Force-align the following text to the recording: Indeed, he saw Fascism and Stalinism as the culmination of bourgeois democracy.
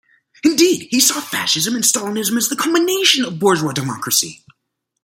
Indeed, 0.43 0.87
he 0.89 0.99
saw 0.99 1.21
Fascism 1.21 1.75
and 1.75 1.83
Stalinism 1.83 2.35
as 2.35 2.49
the 2.49 2.55
culmination 2.55 3.23
of 3.23 3.37
bourgeois 3.37 3.71
democracy. 3.71 4.43